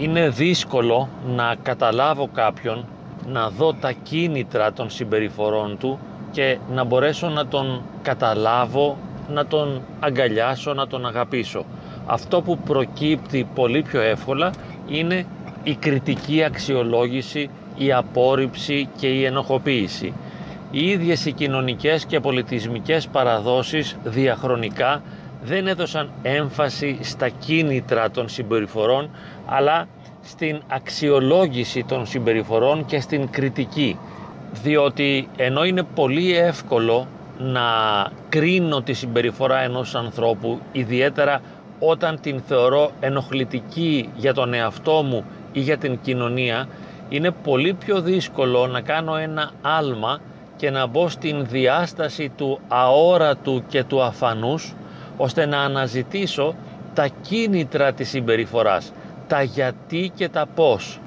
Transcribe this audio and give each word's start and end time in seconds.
είναι 0.00 0.28
δύσκολο 0.28 1.08
να 1.26 1.54
καταλάβω 1.62 2.28
κάποιον, 2.34 2.84
να 3.26 3.48
δω 3.50 3.72
τα 3.74 3.92
κίνητρα 3.92 4.72
των 4.72 4.90
συμπεριφορών 4.90 5.78
του 5.78 5.98
και 6.30 6.58
να 6.72 6.84
μπορέσω 6.84 7.28
να 7.28 7.46
τον 7.46 7.82
καταλάβω, 8.02 8.96
να 9.28 9.46
τον 9.46 9.82
αγκαλιάσω, 10.00 10.74
να 10.74 10.86
τον 10.86 11.06
αγαπήσω. 11.06 11.64
Αυτό 12.06 12.42
που 12.42 12.58
προκύπτει 12.58 13.46
πολύ 13.54 13.82
πιο 13.82 14.00
εύκολα 14.00 14.52
είναι 14.88 15.26
η 15.62 15.74
κριτική 15.74 16.42
αξιολόγηση, 16.42 17.50
η 17.76 17.92
απόρριψη 17.92 18.88
και 18.98 19.06
η 19.06 19.24
ενοχοποίηση. 19.24 20.12
Οι 20.70 20.88
ίδιες 20.88 21.26
οι 21.26 21.32
κοινωνικές 21.32 22.04
και 22.04 22.20
πολιτισμικές 22.20 23.06
παραδόσεις 23.06 23.96
διαχρονικά 24.04 25.02
δεν 25.42 25.66
έδωσαν 25.66 26.10
έμφαση 26.22 26.98
στα 27.02 27.28
κίνητρα 27.28 28.10
των 28.10 28.28
συμπεριφορών 28.28 29.10
αλλά 29.46 29.88
στην 30.22 30.60
αξιολόγηση 30.68 31.84
των 31.84 32.06
συμπεριφορών 32.06 32.84
και 32.84 33.00
στην 33.00 33.30
κριτική. 33.30 33.98
Διότι 34.62 35.28
ενώ 35.36 35.64
είναι 35.64 35.82
πολύ 35.82 36.36
εύκολο 36.36 37.06
να 37.38 37.60
κρίνω 38.28 38.82
τη 38.82 38.92
συμπεριφορά 38.92 39.58
ενός 39.58 39.94
ανθρώπου 39.94 40.60
ιδιαίτερα 40.72 41.40
όταν 41.78 42.20
την 42.20 42.40
θεωρώ 42.40 42.90
ενοχλητική 43.00 44.08
για 44.16 44.34
τον 44.34 44.54
εαυτό 44.54 45.02
μου 45.02 45.24
ή 45.52 45.60
για 45.60 45.78
την 45.78 45.98
κοινωνία 46.02 46.68
είναι 47.08 47.30
πολύ 47.30 47.74
πιο 47.74 48.00
δύσκολο 48.00 48.66
να 48.66 48.80
κάνω 48.80 49.16
ένα 49.16 49.50
άλμα 49.62 50.20
και 50.56 50.70
να 50.70 50.86
μπω 50.86 51.08
στην 51.08 51.46
διάσταση 51.46 52.32
του 52.36 52.60
αόρατου 52.68 53.62
και 53.68 53.84
του 53.84 54.02
αφανούς 54.02 54.74
ώστε 55.20 55.46
να 55.46 55.60
αναζητήσω 55.60 56.54
τα 56.94 57.08
κίνητρα 57.22 57.92
της 57.92 58.08
συμπεριφοράς, 58.08 58.92
τα 59.28 59.42
γιατί 59.42 60.12
και 60.14 60.28
τα 60.28 60.46
πώς. 60.54 61.00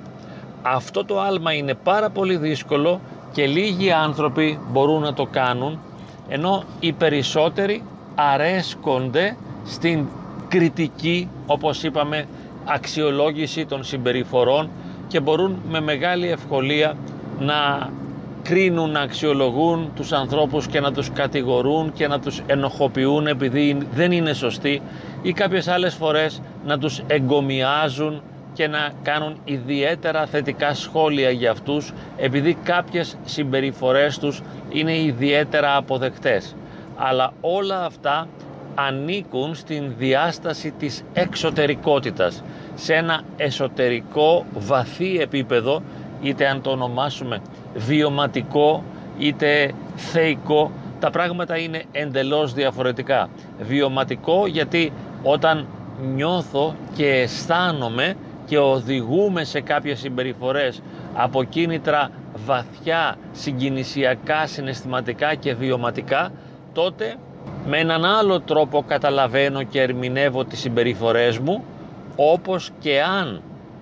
Αυτό 0.61 1.06
το 1.06 1.19
άλμα 1.19 1.53
είναι 1.53 1.73
πάρα 1.73 2.09
πολύ 2.09 2.38
δύσκολο 2.38 3.02
και 3.31 3.45
λίγοι 3.45 3.91
άνθρωποι 3.91 4.59
μπορούν 4.72 5.02
να 5.02 5.14
το 5.14 5.25
κάνουν 5.25 5.80
ενώ 6.28 6.64
οι 6.80 6.91
περισσότεροι 6.91 7.84
αρέσκονται 8.16 9.38
στην 9.66 10.06
κριτική 10.47 11.30
όπως 11.45 11.84
είπαμε 11.84 12.25
αξιολόγηση 12.66 13.66
των 13.66 13.84
συμπεριφορών 13.84 14.69
και 15.08 15.19
μπορούν 15.19 15.61
με 15.69 15.81
μεγάλη 15.81 16.30
ευκολία 16.30 16.95
να 17.39 17.89
κρίνουν, 18.44 18.91
να 18.91 18.99
αξιολογούν 18.99 19.91
τους 19.95 20.11
ανθρώπους 20.11 20.67
και 20.67 20.80
να 20.80 20.91
τους 20.91 21.11
κατηγορούν 21.11 21.94
και 21.94 22.08
να 22.08 22.19
τους 22.19 22.41
ενοχοποιούν 22.45 23.27
επειδή 23.27 23.77
δεν 23.94 24.11
είναι 24.11 24.33
σωστοί 24.33 24.81
ή 25.22 25.31
κάποιες 25.31 25.67
άλλες 25.67 25.94
φορές 25.94 26.41
να 26.66 26.77
τους 26.77 27.02
εγκομιάζουν 27.08 28.22
και 28.53 28.67
να 28.67 28.89
κάνουν 29.03 29.38
ιδιαίτερα 29.45 30.25
θετικά 30.25 30.73
σχόλια 30.73 31.30
για 31.30 31.52
αυτούς 31.52 31.94
επειδή 32.17 32.58
κάποιες 32.63 33.17
συμπεριφορές 33.25 34.19
τους 34.19 34.41
είναι 34.69 34.97
ιδιαίτερα 34.97 35.75
αποδεκτές. 35.75 36.55
Αλλά 36.95 37.33
όλα 37.41 37.85
αυτά 37.85 38.28
ανήκουν 38.75 39.55
στην 39.55 39.94
διάσταση 39.97 40.72
της 40.80 41.03
εξωτερικότητας 41.13 42.44
σε 42.75 42.94
ένα 42.94 43.22
εσωτερικό 43.38 44.45
βαθύ 44.53 45.17
επίπεδο 45.19 45.81
είτε 46.23 46.47
αν 46.47 46.61
το 46.61 46.69
ονομάσουμε 46.69 47.41
βιωματικό 47.75 48.83
είτε 49.17 49.71
θεϊκό 49.95 50.71
τα 50.99 51.09
πράγματα 51.09 51.57
είναι 51.57 51.83
εντελώς 51.91 52.53
διαφορετικά. 52.53 53.29
Βιωματικό 53.59 54.47
γιατί 54.47 54.91
όταν 55.23 55.67
νιώθω 56.16 56.75
και 56.95 57.07
αισθάνομαι 57.07 58.16
και 58.45 58.57
οδηγούμε 58.57 59.44
σε 59.44 59.62
κάποιες 59.62 60.00
συμπεριφορές 60.00 60.81
από 61.13 61.44
κίνητρα 61.44 62.09
βαθιά 62.45 63.16
συγκινησιακά, 63.31 64.47
συναισθηματικά 64.47 65.35
και 65.35 65.53
βιωματικά 65.53 66.31
τότε 66.73 67.16
με 67.66 67.78
έναν 67.78 68.06
άλλο 68.06 68.39
τρόπο 68.39 68.83
καταλαβαίνω 68.88 69.63
και 69.63 69.81
ερμηνεύω 69.81 70.45
τις 70.45 70.59
συμπεριφορές 70.59 71.39
μου 71.39 71.63
όπως 72.16 72.69
και 72.79 73.01
αν 73.01 73.41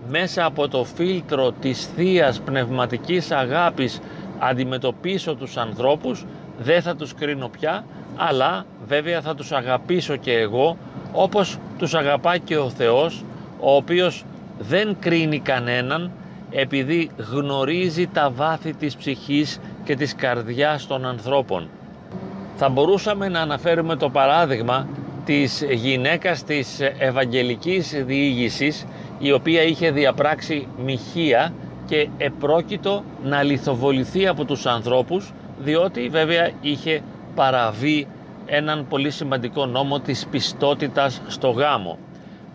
μέσα 0.09 0.45
από 0.45 0.67
το 0.67 0.83
φίλτρο 0.83 1.51
της 1.51 1.89
θεία 1.95 2.35
πνευματικής 2.45 3.31
αγάπης 3.31 3.99
αντιμετωπίσω 4.39 5.35
τους 5.35 5.57
ανθρώπους 5.57 6.25
δεν 6.57 6.81
θα 6.81 6.95
τους 6.95 7.13
κρίνω 7.13 7.47
πια 7.59 7.85
αλλά 8.15 8.65
βέβαια 8.87 9.21
θα 9.21 9.35
τους 9.35 9.51
αγαπήσω 9.51 10.15
και 10.15 10.33
εγώ 10.33 10.77
όπως 11.11 11.57
τους 11.77 11.93
αγαπά 11.93 12.37
και 12.37 12.57
ο 12.57 12.69
Θεός 12.69 13.23
ο 13.59 13.75
οποίος 13.75 14.25
δεν 14.59 14.95
κρίνει 14.99 15.39
κανέναν 15.39 16.11
επειδή 16.51 17.09
γνωρίζει 17.31 18.07
τα 18.07 18.31
βάθη 18.35 18.73
της 18.73 18.95
ψυχής 18.95 19.59
και 19.83 19.95
της 19.95 20.15
καρδιάς 20.15 20.87
των 20.87 21.05
ανθρώπων. 21.05 21.69
Θα 22.55 22.69
μπορούσαμε 22.69 23.29
να 23.29 23.39
αναφέρουμε 23.39 23.95
το 23.95 24.09
παράδειγμα 24.09 24.87
της 25.25 25.65
γυναίκας 25.69 26.43
της 26.43 26.79
Ευαγγελικής 26.97 28.03
Διήγησης 28.05 28.85
η 29.21 29.31
οποία 29.31 29.63
είχε 29.63 29.91
διαπράξει 29.91 30.67
μοιχεία 30.85 31.53
και 31.87 32.07
επρόκειτο 32.17 33.03
να 33.23 33.43
λιθοβοληθεί 33.43 34.27
από 34.27 34.45
τους 34.45 34.65
ανθρώπους 34.65 35.33
διότι 35.59 36.07
βέβαια 36.09 36.51
είχε 36.61 37.01
παραβεί 37.35 38.07
έναν 38.45 38.85
πολύ 38.89 39.11
σημαντικό 39.11 39.65
νόμο 39.65 39.99
της 39.99 40.27
πιστότητας 40.31 41.21
στο 41.27 41.49
γάμο. 41.49 41.97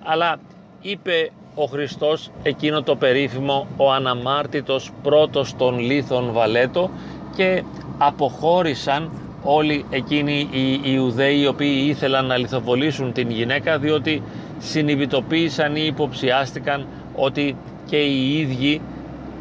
Αλλά 0.05 0.37
είπε 0.81 1.31
ο 1.55 1.65
Χριστός 1.65 2.31
εκείνο 2.43 2.83
το 2.83 2.97
περίφημο 2.97 3.67
ο 3.77 3.93
αναμάρτητος 3.93 4.91
πρώτος 5.03 5.57
των 5.57 5.79
λίθων 5.79 6.33
Βαλέτο 6.33 6.91
και 7.37 7.63
αποχώρησαν 7.99 9.11
όλοι 9.43 9.85
εκείνοι 9.91 10.49
οι 10.53 10.81
Ιουδαίοι 10.85 11.41
οι 11.41 11.47
οποίοι 11.47 11.85
ήθελαν 11.89 12.27
να 12.27 12.37
λιθοβολήσουν 12.37 13.13
την 13.13 13.31
γυναίκα 13.31 13.79
διότι 13.79 14.23
συνειδητοποίησαν 14.59 15.77
ή 15.77 15.83
υποψιάστηκαν 15.87 16.87
ότι 17.15 17.57
και 17.87 17.97
οι 17.97 18.39
ίδιοι 18.39 18.81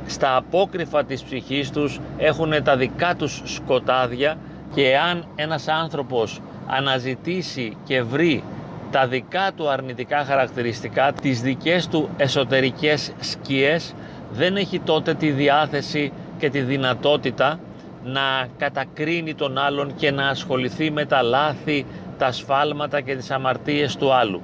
στα 0.06 0.36
απόκρυφα 0.36 1.04
της 1.04 1.24
ψυχής 1.24 1.72
τους 1.72 2.00
έχουν 2.18 2.64
τα 2.64 2.78
δικά 2.78 3.16
τους 3.16 3.42
σκοτάδια 3.46 4.38
και 4.74 4.98
αν 4.98 5.26
ένας 5.36 5.68
άνθρωπος 5.68 6.42
αναζητήσει 6.68 7.78
και 7.84 8.02
βρει 8.02 8.44
τα 8.92 9.08
δικά 9.08 9.52
του 9.56 9.70
αρνητικά 9.70 10.26
χαρακτηριστικά, 10.26 11.14
τις 11.22 11.42
δικές 11.42 11.88
του 11.88 12.10
εσωτερικές 12.18 13.12
σκιές, 13.20 13.94
δεν 14.32 14.56
έχει 14.56 14.80
τότε 14.80 15.14
τη 15.14 15.32
διάθεση 15.32 16.12
και 16.38 16.50
τη 16.50 16.60
δυνατότητα 16.60 17.60
να 18.04 18.48
κατακρίνει 18.58 19.36
τον 19.36 19.58
άλλον 19.58 19.96
και 19.96 20.12
να 20.12 20.28
ασχοληθεί 20.28 20.92
με 20.92 21.06
τα 21.06 21.22
λάθη, 21.22 21.86
τα 22.18 22.32
σφάλματα 22.32 23.02
και 23.02 23.16
τις 23.16 23.32
αμαρτίες 23.32 23.96
του 23.96 24.14
άλλου. 24.14 24.42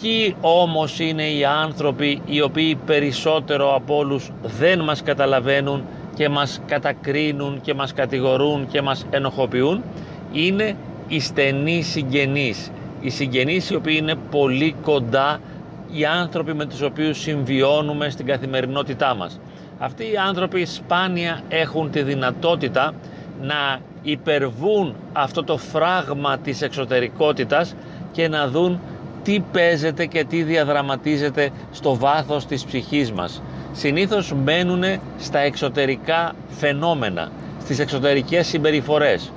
Ποιοι 0.00 0.36
όμως 0.40 0.98
είναι 0.98 1.30
οι 1.30 1.44
άνθρωποι 1.44 2.22
οι 2.26 2.40
οποίοι 2.40 2.74
περισσότερο 2.74 3.74
από 3.74 3.96
όλους 3.96 4.30
δεν 4.42 4.80
μας 4.80 5.02
καταλαβαίνουν 5.02 5.84
και 6.14 6.28
μας 6.28 6.60
κατακρίνουν 6.66 7.60
και 7.60 7.74
μας 7.74 7.92
κατηγορούν 7.92 8.66
και 8.68 8.82
μας 8.82 9.06
ενοχοποιούν 9.10 9.82
είναι 10.32 10.76
οι 11.08 11.20
στενοί 11.20 11.82
συγγενείς. 11.82 12.70
Οι 13.00 13.10
συγγενείς 13.10 13.70
οι 13.70 13.74
οποίοι 13.74 13.96
είναι 14.00 14.14
πολύ 14.30 14.74
κοντά 14.82 15.40
οι 15.92 16.04
άνθρωποι 16.04 16.54
με 16.54 16.64
τους 16.64 16.82
οποίους 16.82 17.18
συμβιώνουμε 17.18 18.10
στην 18.10 18.26
καθημερινότητά 18.26 19.14
μας. 19.14 19.40
Αυτοί 19.78 20.04
οι 20.04 20.16
άνθρωποι 20.26 20.64
σπάνια 20.64 21.40
έχουν 21.48 21.90
τη 21.90 22.02
δυνατότητα 22.02 22.92
να 23.42 23.78
υπερβούν 24.02 24.94
αυτό 25.12 25.44
το 25.44 25.56
φράγμα 25.56 26.38
της 26.38 26.62
εξωτερικότητας 26.62 27.74
και 28.12 28.28
να 28.28 28.48
δουν 28.48 28.80
τι 29.24 29.40
παίζεται 29.52 30.06
και 30.06 30.24
τι 30.24 30.42
διαδραματίζεται 30.42 31.50
στο 31.72 31.96
βάθος 31.96 32.46
της 32.46 32.64
ψυχής 32.64 33.12
μας. 33.12 33.42
Συνήθως 33.72 34.32
μένουν 34.44 34.84
στα 35.18 35.38
εξωτερικά 35.38 36.32
φαινόμενα, 36.48 37.30
στις 37.62 37.78
εξωτερικές 37.78 38.46
συμπεριφορές. 38.46 39.32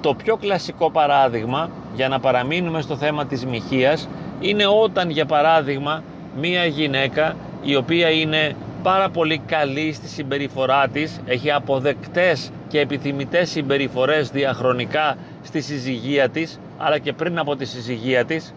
Το 0.00 0.14
πιο 0.14 0.36
κλασικό 0.36 0.90
παράδειγμα, 0.90 1.70
για 1.94 2.08
να 2.08 2.20
παραμείνουμε 2.20 2.80
στο 2.80 2.96
θέμα 2.96 3.26
της 3.26 3.46
μοιχείας, 3.46 4.08
είναι 4.40 4.66
όταν 4.66 5.10
για 5.10 5.26
παράδειγμα 5.26 6.02
μία 6.40 6.64
γυναίκα 6.64 7.36
η 7.62 7.76
οποία 7.76 8.10
είναι 8.10 8.56
πάρα 8.82 9.10
πολύ 9.10 9.38
καλή 9.46 9.92
στη 9.92 10.08
συμπεριφορά 10.08 10.88
της, 10.88 11.20
έχει 11.26 11.50
αποδεκτές 11.50 12.50
και 12.68 12.80
επιθυμητές 12.80 13.50
συμπεριφορές 13.50 14.30
διαχρονικά 14.30 15.16
στη 15.42 15.60
συζυγία 15.60 16.28
της, 16.28 16.60
αλλά 16.78 16.98
και 16.98 17.12
πριν 17.12 17.38
από 17.38 17.56
τη 17.56 17.64
συζυγία 17.64 18.24
της, 18.24 18.54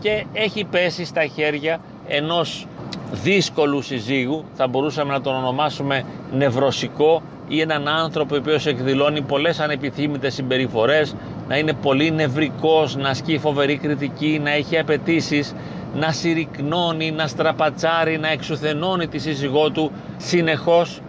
και 0.00 0.24
έχει 0.32 0.64
πέσει 0.64 1.04
στα 1.04 1.26
χέρια 1.26 1.80
ενός 2.08 2.66
δύσκολου 3.12 3.82
συζύγου, 3.82 4.44
θα 4.54 4.66
μπορούσαμε 4.66 5.12
να 5.12 5.20
τον 5.20 5.34
ονομάσουμε 5.34 6.04
νευρωσικό 6.32 7.22
ή 7.48 7.60
έναν 7.60 7.88
άνθρωπο 7.88 8.34
ο 8.34 8.38
οποίος 8.38 8.66
εκδηλώνει 8.66 9.20
πολλές 9.20 9.60
ανεπιθύμητες 9.60 10.34
συμπεριφορές, 10.34 11.14
να 11.48 11.56
είναι 11.58 11.72
πολύ 11.72 12.10
νευρικός, 12.10 12.96
να 12.96 13.08
ασκεί 13.08 13.38
φοβερή 13.38 13.76
κριτική, 13.76 14.40
να 14.42 14.50
έχει 14.50 14.78
απαιτήσεις, 14.78 15.54
να 15.94 16.12
συρρυκνώνει, 16.12 17.10
να 17.10 17.26
στραπατσάρει, 17.26 18.18
να 18.18 18.28
εξουθενώνει 18.30 19.06
τη 19.06 19.18
σύζυγό 19.18 19.70
του 19.70 19.92
συνεχώς. 20.16 21.00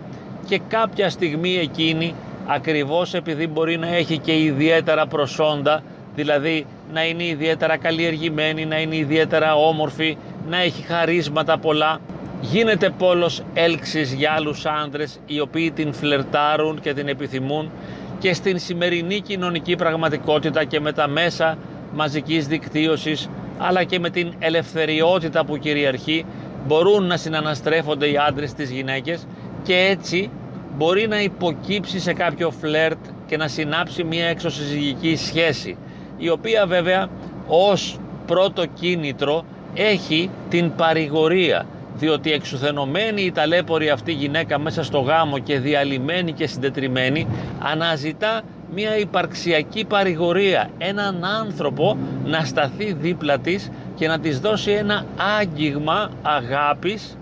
Και 0.48 0.62
κάποια 0.68 1.10
στιγμή 1.10 1.58
εκείνη 1.58 2.14
ακριβώς 2.46 3.14
επειδή 3.14 3.48
μπορεί 3.48 3.78
να 3.78 3.88
έχει 3.88 4.18
και 4.18 4.38
ιδιαίτερα 4.44 5.08
προσόντα 5.08 5.84
δηλαδή 6.20 6.66
να 6.94 7.06
είναι 7.06 7.24
ιδιαίτερα 7.24 7.78
καλλιεργημένη, 7.78 8.66
να 8.66 8.80
είναι 8.80 8.96
ιδιαίτερα 8.96 9.56
όμορφη, 9.56 10.18
να 10.50 10.58
έχει 10.58 10.82
χαρίσματα 10.82 11.58
πολλά. 11.58 12.00
Γίνεται 12.42 12.90
πόλος 12.90 13.44
έλξης 13.54 14.14
για 14.14 14.32
άλλους 14.32 14.66
άντρες 14.66 15.20
οι 15.26 15.40
οποίοι 15.40 15.72
την 15.72 15.94
φλερτάρουν 15.94 16.80
και 16.82 16.94
την 16.94 17.08
επιθυμούν. 17.08 17.72
Και 18.20 18.34
στην 18.34 18.60
σημερινή 18.60 19.20
κοινωνική 19.22 19.76
πραγματικότητα 19.76 20.64
και 20.64 20.80
με 20.80 20.92
τα 20.92 21.08
μέσα 21.08 21.58
μαζικής 21.94 22.48
δικτύωσης 22.48 23.30
αλλά 23.58 23.84
και 23.84 24.00
με 24.00 24.10
την 24.10 24.34
ελευθεριότητα 24.40 25.46
που 25.46 25.58
κυριαρχεί 25.58 26.26
μπορούν 26.68 27.04
να 27.08 27.18
συναναστρέφονται 27.18 28.10
οι 28.10 28.18
άντρες 28.28 28.50
στις 28.50 28.72
γυναίκες 28.72 29.28
και 29.64 29.76
έτσι 29.76 30.30
μπορεί 30.78 31.08
να 31.08 31.22
υποκύψει 31.22 32.00
σε 32.00 32.14
κάποιο 32.14 32.52
φλερτ 32.52 32.98
και 33.28 33.38
να 33.38 33.48
συνάψει 33.48 34.04
μια 34.04 34.26
εξωσυζυγική 34.26 35.16
σχέση 35.16 35.78
η 36.20 36.30
οποία 36.30 36.66
βέβαια 36.66 37.08
ως 37.48 38.00
πρώτο 38.26 38.66
κίνητρο 38.66 39.46
έχει 39.74 40.30
την 40.50 40.76
παρηγορία 40.76 41.66
διότι 41.96 42.32
εξουθενωμένη 42.32 43.22
η 43.22 43.32
ταλέπορη 43.32 43.90
αυτή 43.90 44.12
γυναίκα 44.12 44.60
μέσα 44.60 44.84
στο 44.84 45.00
γάμο 45.00 45.40
και 45.40 45.60
διαλυμένη 45.60 46.32
και 46.32 46.48
συντετριμένη 46.48 47.28
αναζητά 47.60 48.42
μια 48.74 48.98
υπαρξιακή 48.98 49.86
παρηγορία, 49.86 50.70
έναν 50.78 51.24
άνθρωπο 51.24 51.98
να 52.26 52.40
σταθεί 52.46 52.94
δίπλα 52.94 53.40
της 53.40 53.70
και 53.96 54.08
να 54.08 54.20
της 54.20 54.40
δώσει 54.40 54.72
ένα 54.72 55.06
άγγιγμα 55.40 56.10
αγάπης 56.22 57.18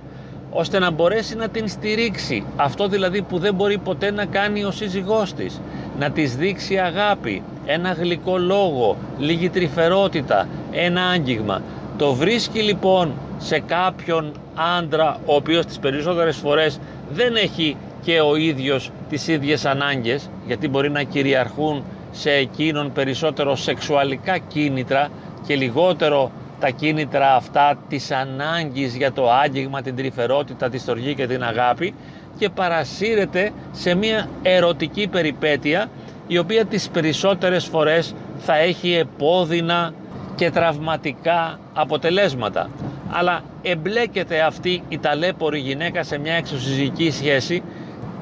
ώστε 0.52 0.80
να 0.80 0.92
μπορέσει 0.92 1.36
να 1.36 1.48
την 1.50 1.68
στηρίξει. 1.68 2.46
Αυτό 2.56 2.88
δηλαδή 2.88 3.22
που 3.22 3.38
δεν 3.38 3.54
μπορεί 3.54 3.78
ποτέ 3.78 4.12
να 4.12 4.26
κάνει 4.26 4.64
ο 4.64 4.72
σύζυγός 4.72 5.34
της. 5.34 5.62
Να 6.00 6.10
της 6.10 6.36
δείξει 6.36 6.78
αγάπη, 6.78 7.44
ένα 7.68 7.92
γλυκό 7.92 8.38
λόγο, 8.38 8.98
λίγη 9.20 9.50
τρυφερότητα, 9.50 10.48
ένα 10.72 11.02
άγγιγμα. 11.02 11.62
Το 11.98 12.14
βρίσκει 12.14 12.60
λοιπόν 12.62 13.14
σε 13.38 13.60
κάποιον 13.60 14.32
άντρα 14.78 15.20
ο 15.26 15.36
οποίος 15.36 15.66
τις 15.66 15.80
περισσότερες 15.80 16.36
φορές 16.38 16.80
δεν 17.12 17.36
έχει 17.36 17.78
και 18.04 18.20
ο 18.22 18.36
ίδιος 18.36 18.92
τις 19.10 19.28
ίδιες 19.28 19.66
ανάγκες 19.66 20.30
γιατί 20.48 20.68
μπορεί 20.68 20.90
να 20.90 21.04
κυριαρχούν 21.04 21.84
σε 22.12 22.32
εκείνον 22.32 22.92
περισσότερο 22.92 23.56
σεξουαλικά 23.56 24.38
κίνητρα 24.38 25.10
και 25.48 25.56
λιγότερο 25.56 26.32
τα 26.60 26.70
κίνητρα 26.70 27.36
αυτά 27.36 27.78
της 27.90 28.12
ανάγκης 28.12 28.96
για 28.96 29.12
το 29.12 29.32
άγγιγμα, 29.32 29.82
την 29.82 29.96
τρυφερότητα, 29.96 30.70
τη 30.70 30.78
στοργή 30.78 31.16
και 31.16 31.28
την 31.28 31.44
αγάπη 31.44 31.94
και 32.38 32.50
παρασύρεται 32.50 33.52
σε 33.72 33.96
μια 33.96 34.30
ερωτική 34.42 35.08
περιπέτεια 35.08 35.90
η 36.28 36.38
οποία 36.38 36.66
τις 36.66 36.90
περισσότερες 36.90 37.66
φορές 37.66 38.14
θα 38.38 38.58
έχει 38.58 38.94
επώδυνα 38.94 39.94
και 40.36 40.52
τραυματικά 40.52 41.60
αποτελέσματα. 41.74 42.70
Αλλά 43.10 43.42
εμπλέκεται 43.62 44.42
αυτή 44.42 44.84
η 44.90 44.98
ταλέπορη 44.98 45.60
γυναίκα 45.60 46.04
σε 46.04 46.18
μια 46.18 46.34
εξωσυζυγική 46.34 47.12
σχέση 47.12 47.64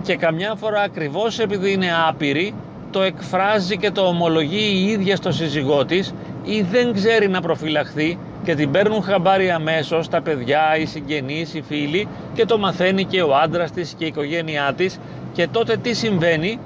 και 0.02 0.16
καμιά 0.16 0.56
φορά 0.56 0.82
ακριβώς 0.82 1.40
επειδή 1.40 1.72
είναι 1.72 1.90
άπειρη 2.08 2.54
το 2.92 3.02
εκφράζει 3.02 3.78
και 3.78 3.92
το 3.92 4.02
ομολογεί 4.02 4.72
η 4.74 4.90
ίδια 4.90 5.16
στο 5.16 5.32
σύζυγό 5.32 5.86
της 5.86 6.14
ή 6.44 6.62
δεν 6.62 6.94
ξέρει 6.94 7.28
να 7.28 7.42
προφυλαχθεί 7.42 8.18
και 8.44 8.56
την 8.56 8.72
παίρνουν 8.72 9.02
χαμπάρι 9.02 9.52
αμέσως 9.52 10.10
τα 10.10 10.22
παιδιά, 10.22 10.78
οι 10.78 10.86
συγγενείς, 10.86 11.54
οι 11.54 11.62
φίλοι 11.62 12.08
και 12.34 12.46
το 12.46 12.58
μαθαίνει 12.58 13.04
και 13.04 13.22
ο 13.22 13.36
άντρας 13.36 13.72
της 13.72 13.94
και 13.98 14.04
η 14.04 14.08
οικογένειά 14.08 14.74
της 14.78 15.00
και 15.34 15.48
τότε 15.48 15.78
τι 15.78 15.94
συμβαίνει; 15.94 16.60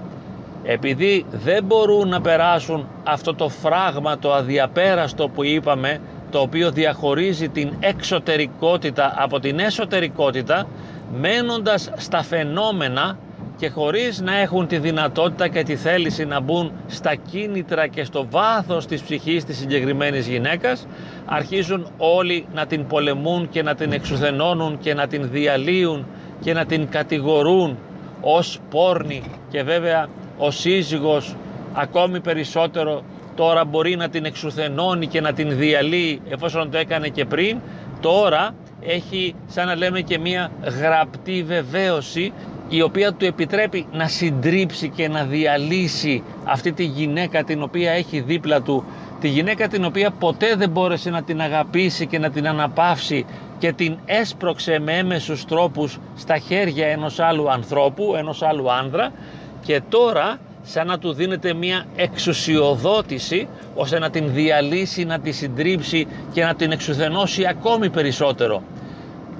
Επειδή 0.63 1.25
δεν 1.31 1.63
μπορούν 1.63 2.07
να 2.07 2.21
περάσουν 2.21 2.87
αυτό 3.03 3.35
το 3.35 3.49
φράγμα 3.49 4.17
το 4.17 4.33
αδιαπέραστο 4.33 5.27
που 5.27 5.43
είπαμε 5.43 5.99
το 6.31 6.39
οποίο 6.39 6.71
διαχωρίζει 6.71 7.49
την 7.49 7.73
εξωτερικότητα 7.79 9.13
από 9.17 9.39
την 9.39 9.59
εσωτερικότητα 9.59 10.67
μένοντας 11.19 11.91
στα 11.95 12.23
φαινόμενα 12.23 13.17
και 13.57 13.69
χωρίς 13.69 14.21
να 14.21 14.37
έχουν 14.37 14.67
τη 14.67 14.77
δυνατότητα 14.77 15.47
και 15.47 15.63
τη 15.63 15.75
θέληση 15.75 16.25
να 16.25 16.39
μπουν 16.39 16.71
στα 16.87 17.15
κίνητρα 17.15 17.87
και 17.87 18.03
στο 18.03 18.25
βάθος 18.29 18.85
της 18.85 19.01
ψυχής 19.01 19.43
της 19.45 19.57
συγκεκριμένης 19.57 20.27
γυναίκας 20.27 20.87
αρχίζουν 21.25 21.87
όλοι 21.97 22.45
να 22.53 22.65
την 22.65 22.87
πολεμούν 22.87 23.49
και 23.49 23.63
να 23.63 23.75
την 23.75 23.91
εξουθενώνουν 23.91 24.77
και 24.79 24.93
να 24.93 25.07
την 25.07 25.29
διαλύουν 25.31 26.05
και 26.41 26.53
να 26.53 26.65
την 26.65 26.89
κατηγορούν 26.89 27.77
ως 28.21 28.59
πόρνη. 28.69 29.21
Και 29.49 29.63
βέβαια 29.63 30.07
ο 30.39 30.51
σύζυγος 30.51 31.35
ακόμη 31.73 32.19
περισσότερο 32.19 33.03
τώρα 33.35 33.65
μπορεί 33.65 33.95
να 33.95 34.09
την 34.09 34.25
εξουθενώνει 34.25 35.07
και 35.07 35.21
να 35.21 35.33
την 35.33 35.57
διαλύει 35.57 36.21
εφόσον 36.29 36.71
το 36.71 36.77
έκανε 36.77 37.07
και 37.07 37.25
πριν. 37.25 37.57
Τώρα 38.01 38.55
έχει 38.81 39.35
σαν 39.47 39.67
να 39.67 39.75
λέμε 39.75 40.01
και 40.01 40.19
μία 40.19 40.51
γραπτή 40.79 41.43
βεβαίωση 41.43 42.33
η 42.69 42.81
οποία 42.81 43.13
του 43.13 43.25
επιτρέπει 43.25 43.85
να 43.91 44.07
συντρίψει 44.07 44.89
και 44.89 45.07
να 45.07 45.23
διαλύσει 45.23 46.23
αυτή 46.43 46.71
τη 46.71 46.83
γυναίκα 46.83 47.43
την 47.43 47.63
οποία 47.63 47.91
έχει 47.91 48.19
δίπλα 48.19 48.61
του. 48.61 48.83
Τη 49.19 49.27
γυναίκα 49.27 49.67
την 49.67 49.85
οποία 49.85 50.11
ποτέ 50.11 50.55
δεν 50.55 50.69
μπόρεσε 50.69 51.09
να 51.09 51.23
την 51.23 51.41
αγαπήσει 51.41 52.07
και 52.07 52.19
να 52.19 52.29
την 52.29 52.47
αναπαύσει 52.47 53.25
και 53.57 53.71
την 53.71 53.97
έσπρωξε 54.05 54.79
με 54.79 54.97
έμεσους 54.97 55.45
τρόπους 55.45 55.99
στα 56.17 56.37
χέρια 56.37 56.87
ενός 56.87 57.19
άλλου 57.19 57.51
ανθρώπου, 57.51 58.13
ενός 58.17 58.41
άλλου 58.41 58.71
άνδρα 58.71 59.11
και 59.61 59.81
τώρα 59.89 60.37
σαν 60.63 60.87
να 60.87 60.99
του 60.99 61.13
δίνεται 61.13 61.53
μια 61.53 61.85
εξουσιοδότηση 61.95 63.47
ώστε 63.75 63.99
να 63.99 64.09
την 64.09 64.33
διαλύσει, 64.33 65.03
να 65.03 65.19
τη 65.19 65.31
συντρίψει 65.31 66.07
και 66.33 66.43
να 66.43 66.55
την 66.55 66.71
εξουθενώσει 66.71 67.45
ακόμη 67.47 67.89
περισσότερο. 67.89 68.63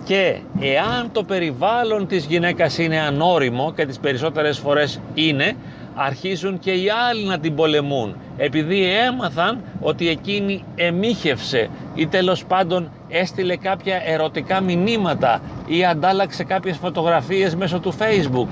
Και 0.06 0.40
εάν 0.60 1.12
το 1.12 1.24
περιβάλλον 1.24 2.08
της 2.08 2.26
γυναίκας 2.26 2.78
είναι 2.78 3.00
ανώριμο 3.00 3.74
και 3.76 3.86
τις 3.86 4.00
περισσότερες 4.00 4.58
φορές 4.58 5.00
είναι, 5.14 5.56
αρχίζουν 5.96 6.60
και 6.60 6.72
οι 6.72 6.88
άλλοι 7.10 7.26
να 7.26 7.40
την 7.40 7.56
πολεμούν 7.56 8.16
επειδή 8.38 8.84
έμαθαν 8.84 9.62
ότι 9.82 10.10
εκείνη 10.10 10.64
εμίχευσε 10.76 11.70
ή 11.96 12.08
τέλος 12.08 12.46
πάντων 12.46 12.92
έστειλε 13.10 13.56
κάποια 13.56 14.02
ερωτικά 14.06 14.62
μηνύματα 14.62 15.42
ή 15.68 15.86
αντάλλαξε 15.86 16.44
κάποιες 16.44 16.78
φωτογραφίες 16.78 17.56
μέσω 17.56 17.80
του 17.80 17.94
facebook 17.98 18.48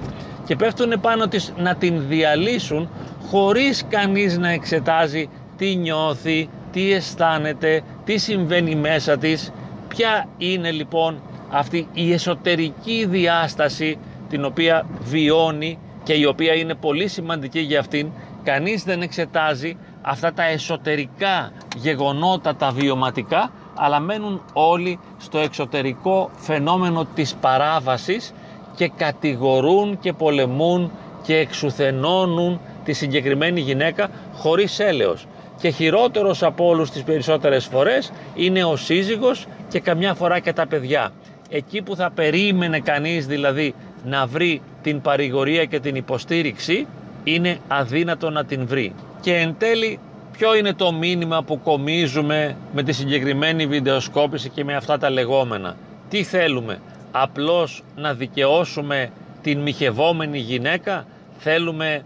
και 0.48 0.56
πέφτουν 0.56 1.00
πάνω 1.02 1.28
της 1.28 1.54
να 1.58 1.76
την 1.76 2.08
διαλύσουν 2.08 2.90
χωρίς 3.30 3.86
κανείς 3.90 4.38
να 4.38 4.50
εξετάζει 4.50 5.30
τι 5.58 5.76
νιώθει, 5.76 6.50
τι 6.72 6.94
αισθάνεται, 6.94 7.82
τι 8.06 8.18
συμβαίνει 8.18 8.76
μέσα 8.76 9.18
της, 9.18 9.52
ποια 9.88 10.28
είναι 10.38 10.72
λοιπόν 10.72 11.22
αυτή 11.50 11.88
η 11.94 12.14
εσωτερική 12.14 13.06
διάσταση 13.10 13.98
την 14.30 14.46
οποία 14.46 14.86
βιώνει 15.00 15.80
και 16.04 16.14
η 16.14 16.26
οποία 16.26 16.54
είναι 16.54 16.76
πολύ 16.76 17.08
σημαντική 17.08 17.60
για 17.60 17.80
αυτήν. 17.80 18.10
Κανείς 18.44 18.84
δεν 18.84 19.02
εξετάζει 19.02 19.78
αυτά 20.02 20.34
τα 20.34 20.44
εσωτερικά 20.44 21.52
γεγονότα, 21.78 22.56
τα 22.56 22.72
βιωματικά, 22.72 23.52
αλλά 23.76 24.00
μένουν 24.00 24.42
όλοι 24.54 25.00
στο 25.18 25.38
εξωτερικό 25.38 26.30
φαινόμενο 26.36 27.06
της 27.16 27.36
παράβασης 27.36 28.34
και 28.78 28.92
κατηγορούν 28.98 30.00
και 30.00 30.14
πολεμούν 30.14 30.92
και 31.24 31.38
εξουθενώνουν 31.38 32.60
τη 32.84 32.94
συγκεκριμένη 32.94 33.60
γυναίκα 33.60 34.10
χωρίς 34.34 34.80
έλεος. 34.80 35.26
Και 35.60 35.70
χειρότερος 35.70 36.44
από 36.44 36.68
όλους 36.68 36.92
τις 36.92 37.04
περισσότερες 37.04 37.66
φορές 37.66 38.12
είναι 38.36 38.64
ο 38.64 38.76
σύζυγος 38.76 39.46
και 39.70 39.80
καμιά 39.80 40.14
φορά 40.14 40.40
και 40.40 40.54
τα 40.54 40.68
παιδιά. 40.68 41.12
Εκεί 41.50 41.82
που 41.82 41.96
θα 41.96 42.12
περίμενε 42.16 42.80
κανείς 42.80 43.26
δηλαδή 43.26 43.74
να 44.06 44.26
βρει 44.26 44.62
την 44.82 45.02
παρηγορία 45.02 45.66
και 45.66 45.80
την 45.80 45.96
υποστήριξη 45.96 46.88
είναι 47.24 47.58
αδύνατο 47.68 48.30
να 48.30 48.46
την 48.46 48.68
βρει. 48.68 48.94
Και 49.22 49.36
εν 49.36 49.56
τέλει 49.58 50.00
ποιο 50.32 50.56
είναι 50.56 50.74
το 50.74 50.94
μήνυμα 50.94 51.44
που 51.44 51.62
κομίζουμε 51.62 52.56
με 52.74 52.84
τη 52.84 52.92
συγκεκριμένη 52.92 53.66
βιντεοσκόπηση 53.68 54.50
και 54.50 54.64
με 54.64 54.76
αυτά 54.76 54.98
τα 54.98 55.10
λεγόμενα; 55.10 55.76
Τι 56.10 56.24
θέλουμε, 56.24 56.80
απλώς 57.22 57.84
να 57.96 58.14
δικαιώσουμε 58.14 59.10
την 59.42 59.60
μοιχευόμενη 59.60 60.40
γυναίκα, 60.40 61.06
θέλουμε 61.38 62.06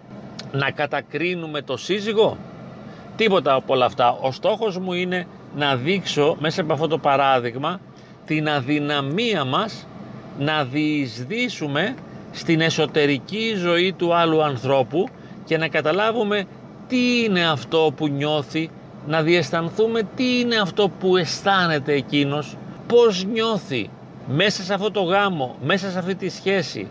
να 0.51 0.71
κατακρίνουμε 0.71 1.61
το 1.61 1.77
σύζυγο; 1.77 2.37
Τίποτα 3.15 3.53
από 3.53 3.73
όλα 3.73 3.85
αυτά. 3.85 4.17
Ο 4.21 4.31
στόχος 4.31 4.77
μου 4.77 4.93
είναι 4.93 5.27
να 5.55 5.75
δείξω 5.75 6.35
μέσα 6.39 6.61
από 6.61 6.73
αυτό 6.73 6.87
το 6.87 6.97
παράδειγμα 6.97 7.79
την 8.25 8.49
αδυναμία 8.49 9.45
μας 9.45 9.87
να 10.39 10.63
διεισδύσουμε 10.63 11.95
στην 12.31 12.61
εσωτερική 12.61 13.53
ζωή 13.57 13.93
του 13.93 14.13
άλλου 14.13 14.43
ανθρώπου 14.43 15.07
και 15.45 15.57
να 15.57 15.67
καταλάβουμε 15.67 16.43
τι 16.87 17.23
είναι 17.23 17.47
αυτό 17.47 17.93
που 17.95 18.07
νιώθει, 18.07 18.69
να 19.07 19.21
διαισθανθούμε 19.21 20.01
τι 20.15 20.39
είναι 20.39 20.55
αυτό 20.55 20.89
που 20.99 21.17
αισθάνεται 21.17 21.93
εκείνος, 21.93 22.57
πώς 22.87 23.25
νιώθει 23.25 23.89
μέσα 24.27 24.63
σε 24.63 24.73
αυτό 24.73 24.91
το 24.91 25.01
γάμο, 25.01 25.55
μέσα 25.63 25.89
σε 25.91 25.99
αυτή 25.99 26.15
τη 26.15 26.29
σχέση, 26.29 26.87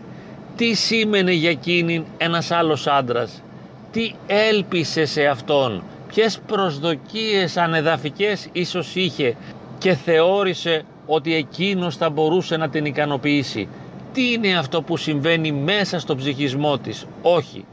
τι 0.55 0.73
σήμαινε 0.73 1.31
για 1.31 1.49
εκείνη 1.49 2.05
ένας 2.17 2.51
άλλος 2.51 2.87
άντρας, 2.87 3.43
τι 3.91 4.11
έλπισε 4.27 5.05
σε 5.05 5.25
αυτόν, 5.25 5.83
ποιες 6.07 6.39
προσδοκίες 6.47 7.57
ανεδαφικές 7.57 8.47
ίσως 8.51 8.95
είχε 8.95 9.35
και 9.77 9.93
θεώρησε 9.93 10.83
ότι 11.05 11.35
εκείνος 11.35 11.95
θα 11.97 12.09
μπορούσε 12.09 12.57
να 12.57 12.69
την 12.69 12.85
ικανοποιήσει; 12.85 13.67
Τι 14.13 14.31
είναι 14.31 14.57
αυτό 14.57 14.81
που 14.81 14.97
συμβαίνει 14.97 15.51
μέσα 15.51 15.99
στο 15.99 16.15
ψυχισμό 16.15 16.77
της; 16.77 17.05
Όχι. 17.21 17.65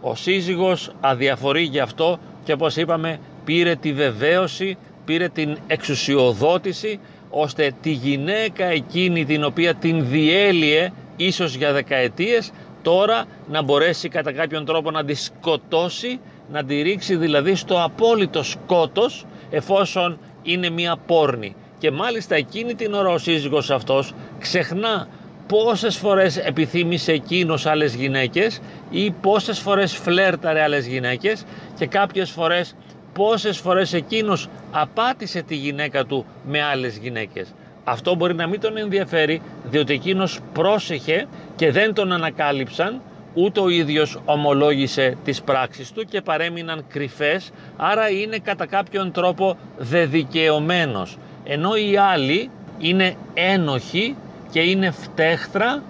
Ο 0.00 0.14
σύζυγος 0.14 0.90
αδιαφορεί 1.00 1.62
γι' 1.62 1.80
αυτό 1.80 2.18
και 2.44 2.52
όπως 2.52 2.76
είπαμε 2.76 3.18
πήρε 3.44 3.74
τη 3.74 3.92
βεβαίωση, 3.92 4.76
πήρε 5.04 5.28
την 5.28 5.56
εξουσιοδότηση 5.66 7.00
ώστε 7.30 7.72
τη 7.82 7.90
γυναίκα 7.90 8.64
εκείνη 8.64 9.24
την 9.24 9.44
οποία 9.44 9.74
την 9.74 10.08
διέλυε 10.08 10.92
ίσως 11.16 11.54
για 11.54 11.72
δεκαετίες 11.72 12.52
τώρα 12.82 13.24
να 13.48 13.62
μπορέσει 13.62 14.08
κατά 14.08 14.32
κάποιον 14.32 14.64
τρόπο 14.64 14.90
να 14.90 15.04
τη 15.04 15.14
σκοτώσει, 15.14 16.20
να 16.52 16.64
τη 16.64 16.82
ρίξει 16.82 17.16
δηλαδή 17.16 17.54
στο 17.54 17.82
απόλυτο 17.82 18.42
σκότος 18.42 19.26
εφόσον 19.50 20.18
είναι 20.42 20.70
μια 20.70 20.96
πόρνη. 21.06 21.54
Και 21.78 21.90
μάλιστα 21.90 22.34
εκείνη 22.34 22.74
την 22.74 22.94
ώρα 22.94 23.08
ο 23.08 23.18
σύζυγος 23.18 23.70
αυτός 23.70 24.12
ξεχνά 24.38 25.08
πόσες 25.46 25.96
φορές 25.96 26.36
επιθύμησε 26.36 27.12
εκείνος 27.12 27.66
άλλες 27.66 27.94
γυναίκες 27.94 28.60
ή 28.90 29.10
πόσες 29.10 29.58
φορές 29.58 29.96
φλέρταρε 29.96 30.62
άλλες 30.62 30.86
γυναίκες 30.86 31.44
και 31.78 31.86
κάποιες 31.86 32.30
φορές 32.30 32.74
πόσες 33.16 33.58
φορές 33.58 33.92
εκείνος 33.92 34.48
απάτησε 34.70 35.42
τη 35.42 35.54
γυναίκα 35.54 36.04
του 36.04 36.24
με 36.48 36.62
άλλες 36.62 36.96
γυναίκες. 36.96 37.54
Αυτό 37.84 38.14
μπορεί 38.14 38.34
να 38.34 38.46
μην 38.46 38.60
τον 38.60 38.76
ενδιαφέρει 38.76 39.42
διότι 39.64 39.92
εκείνος 39.92 40.40
πρόσεχε 40.52 41.26
και 41.56 41.70
δεν 41.72 41.94
τον 41.94 42.12
ανακάλυψαν 42.12 43.00
ούτε 43.34 43.60
ο 43.60 43.68
ίδιος 43.68 44.18
ομολόγησε 44.24 45.16
τις 45.24 45.42
πράξεις 45.42 45.92
του 45.92 46.04
και 46.04 46.20
παρέμειναν 46.20 46.84
κρυφές 46.88 47.50
άρα 47.76 48.10
είναι 48.10 48.38
κατά 48.38 48.66
κάποιον 48.66 49.12
τρόπο 49.12 49.56
δεδικαιωμένος 49.78 51.18
ενώ 51.44 51.76
οι 51.76 51.96
άλλοι 51.96 52.50
είναι 52.78 53.14
ένοχοι 53.34 54.16
και 54.50 54.60
είναι 54.60 54.90
φτέχτρα 54.90 55.82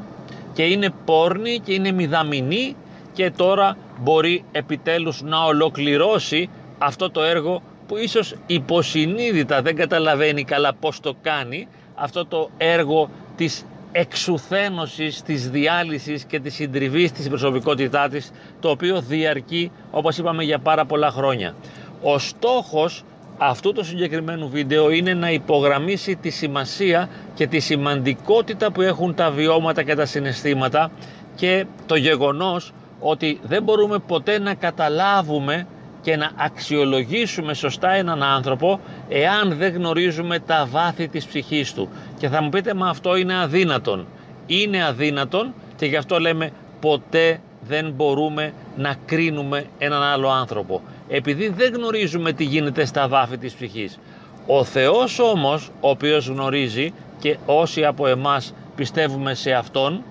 και 0.53 0.63
είναι 0.63 0.91
πόρνοι 1.05 1.61
και 1.65 1.73
είναι 1.73 1.93
μηδαμινοί 1.93 2.77
και 3.13 3.31
τώρα 3.31 3.77
μπορεί 4.01 4.45
επιτέλους 4.53 5.23
να 5.23 5.45
ολοκληρώσει 5.45 6.49
αυτό 6.79 7.11
το 7.11 7.23
έργο 7.23 7.63
που 7.87 7.97
ίσως 7.97 8.35
υποσυνείδητα 8.47 9.63
δεν 9.63 9.77
καταλαβαίνει 9.77 10.45
καλά 10.45 10.75
πώς 10.75 11.01
το 11.01 11.15
κάνει 11.23 11.69
αυτό 11.95 12.27
το 12.27 12.51
έργο 12.57 13.11
της 13.37 13.67
εξουθένωσης, 13.93 15.23
της 15.23 15.51
διάλυσης 15.51 16.25
και 16.25 16.41
της 16.41 16.55
συντριβής 16.55 17.13
της 17.13 17.29
προσωπικότητά 17.29 18.09
της 18.09 18.33
το 18.61 18.71
οποίο 18.71 19.01
διαρκεί 19.01 19.71
όπως 19.91 20.19
είπαμε 20.19 20.43
για 20.45 20.59
πάρα 20.59 20.85
πολλά 20.85 21.11
χρόνια. 21.11 21.55
Ο 22.03 22.19
στόχος 22.19 23.05
αυτού 23.39 23.73
του 23.73 23.85
συγκεκριμένου 23.85 24.49
βίντεο 24.49 24.91
είναι 24.91 25.15
να 25.15 25.31
υπογραμμίσει 25.31 26.17
τη 26.17 26.31
σημασία 26.31 27.09
και 27.35 27.47
τη 27.47 27.59
σημαντικότητα 27.59 28.73
που 28.73 28.83
έχουν 28.83 29.15
τα 29.15 29.31
βιώματα 29.31 29.83
και 29.83 29.95
τα 29.95 30.07
συναισθήματα 30.07 30.91
και 31.35 31.65
το 31.87 31.97
γεγονός 31.97 32.73
ότι 33.01 33.41
δεν 33.43 33.63
μπορούμε 33.63 33.99
ποτέ 33.99 34.39
να 34.39 34.55
καταλάβουμε 34.55 35.67
και 36.07 36.17
να 36.17 36.31
αξιολογήσουμε 36.37 37.55
σωστά 37.55 37.91
έναν 37.91 38.23
άνθρωπο 38.23 38.81
εάν 39.09 39.57
δεν 39.57 39.75
γνωρίζουμε 39.75 40.39
τα 40.39 40.67
βάθη 40.71 41.09
της 41.09 41.27
ψυχής 41.27 41.75
του. 41.75 41.89
Και 42.19 42.29
θα 42.29 42.43
μου 42.43 42.49
πείτε, 42.49 42.75
μα 42.75 42.89
αυτό 42.89 43.17
είναι 43.17 43.41
αδύνατον. 43.41 44.07
Είναι 44.47 44.85
αδύνατον 44.85 45.55
και 45.77 45.87
γι' 45.87 45.97
αυτό 45.97 46.19
λέμε 46.19 46.51
ποτέ 46.81 47.41
δεν 47.61 47.93
μπορούμε 47.97 48.53
να 48.77 48.95
κρίνουμε 49.07 49.65
έναν 49.79 50.03
άλλο 50.03 50.29
άνθρωπο. 50.29 50.83
Επειδή 51.09 51.49
δεν 51.49 51.75
γνωρίζουμε 51.75 52.33
τι 52.33 52.45
γίνεται 52.45 52.85
στα 52.85 53.09
βάθη 53.09 53.39
της 53.39 53.55
ψυχής. 53.55 53.99
Ο 54.47 54.65
Θεός 54.65 55.19
όμως, 55.19 55.71
ο 55.81 55.89
οποίος 55.89 56.27
γνωρίζει 56.29 56.93
και 57.19 57.37
όσοι 57.47 57.85
από 57.85 58.07
εμάς 58.07 58.55
πιστεύουμε 58.77 59.35
σε 59.35 59.53
Αυτόν, 59.53 60.03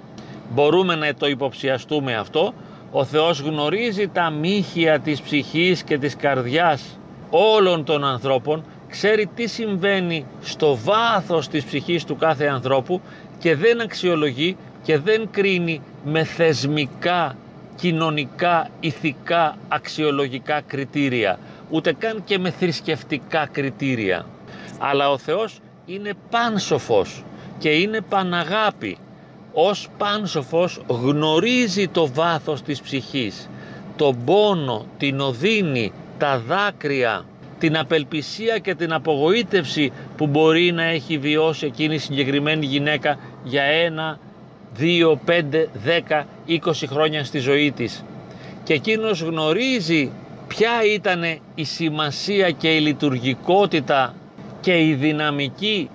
μπορούμε 0.49 0.95
να 0.95 1.13
το 1.13 1.27
υποψιαστούμε 1.27 2.15
αυτό, 2.15 2.53
ο 2.91 3.03
Θεός 3.03 3.39
γνωρίζει 3.39 4.07
τα 4.07 4.29
μύχια 4.29 4.99
της 4.99 5.21
ψυχής 5.21 5.83
και 5.83 5.97
της 5.97 6.15
καρδιάς 6.15 6.99
όλων 7.29 7.83
των 7.83 8.03
ανθρώπων, 8.03 8.63
ξέρει 8.89 9.29
τι 9.35 9.47
συμβαίνει 9.47 10.25
στο 10.41 10.77
βάθος 10.83 11.47
της 11.47 11.63
ψυχής 11.63 12.03
του 12.03 12.15
κάθε 12.15 12.45
ανθρώπου 12.45 13.01
και 13.39 13.55
δεν 13.55 13.81
αξιολογεί 13.81 14.57
και 14.83 14.97
δεν 14.97 15.27
κρίνει 15.31 15.81
με 16.05 16.23
θεσμικά, 16.23 17.35
κοινωνικά, 17.75 18.69
ηθικά, 18.79 19.57
αξιολογικά 19.67 20.61
κριτήρια, 20.61 21.39
ούτε 21.69 21.93
καν 21.93 22.23
και 22.23 22.39
με 22.39 22.49
θρησκευτικά 22.49 23.47
κριτήρια. 23.51 24.25
Αλλά 24.79 25.11
ο 25.11 25.17
Θεός 25.17 25.59
είναι 25.85 26.13
πάνσοφος 26.29 27.23
και 27.57 27.69
είναι 27.69 28.01
παναγάπη 28.01 28.97
ως 29.57 29.87
πάνσοφος 29.97 30.81
γνωρίζει 30.87 31.87
το 31.87 32.07
βάθος 32.13 32.61
της 32.61 32.81
ψυχής, 32.81 33.49
τον 33.95 34.23
πόνο, 34.25 34.85
την 34.97 35.19
οδύνη, 35.19 35.91
τα 36.17 36.39
δάκρυα, 36.47 37.25
την 37.59 37.77
απελπισία 37.77 38.57
και 38.57 38.75
την 38.75 38.93
απογοήτευση 38.93 39.91
που 40.17 40.27
μπορεί 40.27 40.71
να 40.71 40.83
έχει 40.83 41.17
βιώσει 41.17 41.65
εκείνη 41.65 41.95
η 41.95 41.97
συγκεκριμένη 41.97 42.65
γυναίκα 42.65 43.17
για 43.43 43.63
ένα, 43.63 44.19
δύο, 44.73 45.19
πέντε, 45.25 45.69
δέκα, 45.83 46.25
είκοσι 46.45 46.87
χρόνια 46.87 47.23
στη 47.23 47.39
ζωή 47.39 47.71
της. 47.71 48.03
Και 48.63 48.73
εκείνος 48.73 49.21
γνωρίζει 49.21 50.11
ποια 50.47 50.71
ήταν 50.93 51.23
η 51.55 51.63
σημασία 51.63 52.51
και 52.51 52.75
η 52.75 52.79
λειτουργικότητα 52.79 54.13
και 54.61 54.87
η 54.87 54.93
δυναμική 54.93 55.89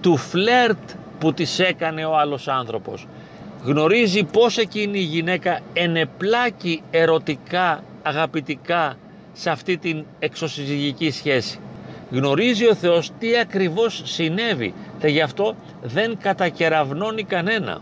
του 0.00 0.16
φλερτ 0.16 0.90
που 1.18 1.32
της 1.32 1.58
έκανε 1.58 2.04
ο 2.04 2.16
άλλος 2.16 2.48
άνθρωπος. 2.48 3.06
Γνωρίζει 3.64 4.24
πως 4.24 4.58
εκείνη 4.58 4.98
η 4.98 5.02
γυναίκα 5.02 5.60
ενεπλάκει 5.72 6.82
ερωτικά, 6.90 7.84
αγαπητικά 8.02 8.96
σε 9.32 9.50
αυτή 9.50 9.76
την 9.76 10.04
εξωσυζυγική 10.18 11.10
σχέση. 11.10 11.58
Γνωρίζει 12.10 12.66
ο 12.66 12.74
Θεός 12.74 13.10
τι 13.18 13.38
ακριβώς 13.38 14.02
συνέβη 14.04 14.74
και 14.98 15.08
γι' 15.08 15.20
αυτό 15.20 15.54
δεν 15.82 16.18
κατακεραυνώνει 16.22 17.22
κανένα. 17.22 17.80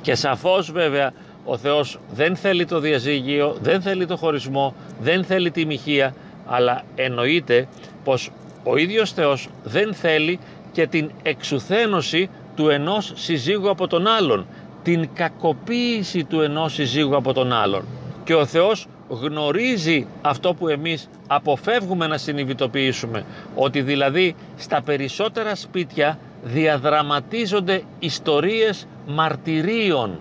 Και 0.00 0.14
σαφώς 0.14 0.72
βέβαια 0.72 1.12
ο 1.44 1.56
Θεός 1.56 1.98
δεν 2.12 2.36
θέλει 2.36 2.64
το 2.64 2.80
διαζύγιο, 2.80 3.56
δεν 3.60 3.80
θέλει 3.80 4.06
το 4.06 4.16
χωρισμό, 4.16 4.74
δεν 5.00 5.24
θέλει 5.24 5.50
τη 5.50 5.64
μοιχεία, 5.64 6.14
αλλά 6.46 6.82
εννοείται 6.94 7.68
πως 8.04 8.30
ο 8.64 8.76
ίδιος 8.76 9.12
Θεός 9.12 9.48
δεν 9.64 9.94
θέλει 9.94 10.38
και 10.72 10.86
την 10.86 11.10
εξουθένωση 11.22 12.30
του 12.56 12.68
ενός 12.68 13.12
συζύγου 13.14 13.70
από 13.70 13.86
τον 13.86 14.06
άλλον, 14.06 14.46
την 14.82 15.08
κακοποίηση 15.14 16.24
του 16.24 16.40
ενός 16.40 16.72
συζύγου 16.72 17.16
από 17.16 17.32
τον 17.32 17.52
άλλον. 17.52 17.84
Και 18.24 18.34
ο 18.34 18.46
Θεός 18.46 18.86
γνωρίζει 19.08 20.06
αυτό 20.22 20.54
που 20.54 20.68
εμείς 20.68 21.08
αποφεύγουμε 21.26 22.06
να 22.06 22.18
συνειδητοποιήσουμε, 22.18 23.24
ότι 23.54 23.82
δηλαδή 23.82 24.34
στα 24.56 24.82
περισσότερα 24.82 25.54
σπίτια 25.54 26.18
διαδραματίζονται 26.42 27.82
ιστορίες 27.98 28.86
μαρτυρίων 29.06 30.20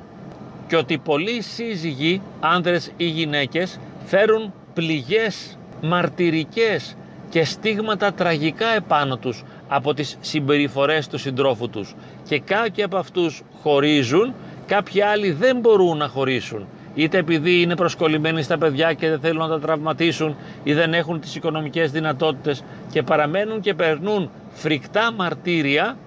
και 0.67 0.75
ότι 0.75 0.97
πολλοί 0.97 1.41
σύζυγοι, 1.41 2.21
άνδρες 2.39 2.91
ή 2.97 3.05
γυναίκες, 3.05 3.79
φέρουν 4.05 4.53
πληγές 4.73 5.57
μαρτυρικές 5.81 6.95
και 7.29 7.43
στίγματα 7.43 8.13
τραγικά 8.13 8.67
επάνω 8.67 9.17
τους 9.17 9.43
από 9.69 9.93
τις 9.93 10.17
συμπεριφορές 10.21 11.07
του 11.07 11.17
συντρόφου 11.17 11.69
τους 11.69 11.95
και 12.27 12.39
κάποιοι 12.39 12.83
από 12.83 12.97
αυτούς 12.97 13.41
χωρίζουν, 13.61 14.33
κάποιοι 14.65 15.01
άλλοι 15.01 15.31
δεν 15.31 15.57
μπορούν 15.59 15.97
να 15.97 16.07
χωρίσουν 16.07 16.67
είτε 16.95 17.17
επειδή 17.17 17.61
είναι 17.61 17.75
προσκολλημένοι 17.75 18.41
στα 18.41 18.57
παιδιά 18.57 18.93
και 18.93 19.09
δεν 19.09 19.19
θέλουν 19.19 19.37
να 19.37 19.47
τα 19.47 19.59
τραυματίσουν 19.59 20.35
ή 20.63 20.73
δεν 20.73 20.93
έχουν 20.93 21.19
τις 21.19 21.35
οικονομικές 21.35 21.91
δυνατότητες 21.91 22.63
και 22.91 23.03
παραμένουν 23.03 23.61
και 23.61 23.73
περνούν 23.73 24.29
φρικτά 24.49 25.11
μαρτύρια 25.11 25.97